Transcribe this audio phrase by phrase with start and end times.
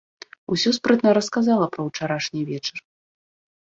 [0.55, 2.77] Усё спрытна расказала пра ўчарашні вечар.